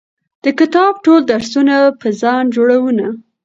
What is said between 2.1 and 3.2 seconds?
ځان جوړونه